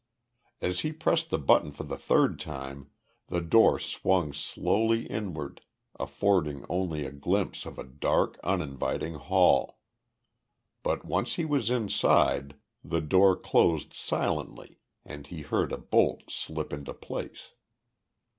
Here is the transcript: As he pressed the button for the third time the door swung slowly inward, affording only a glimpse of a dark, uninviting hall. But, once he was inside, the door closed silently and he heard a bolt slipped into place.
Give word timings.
As 0.61 0.79
he 0.79 0.91
pressed 0.91 1.29
the 1.29 1.37
button 1.37 1.71
for 1.71 1.83
the 1.83 1.95
third 1.95 2.39
time 2.39 2.89
the 3.27 3.39
door 3.39 3.77
swung 3.79 4.33
slowly 4.33 5.05
inward, 5.05 5.61
affording 5.99 6.65
only 6.67 7.05
a 7.05 7.11
glimpse 7.11 7.67
of 7.67 7.77
a 7.77 7.83
dark, 7.83 8.39
uninviting 8.43 9.13
hall. 9.13 9.77
But, 10.81 11.05
once 11.05 11.35
he 11.35 11.45
was 11.45 11.69
inside, 11.69 12.55
the 12.83 13.01
door 13.01 13.35
closed 13.35 13.93
silently 13.93 14.79
and 15.05 15.27
he 15.27 15.43
heard 15.43 15.71
a 15.71 15.77
bolt 15.77 16.31
slipped 16.31 16.73
into 16.73 16.95
place. 16.95 17.51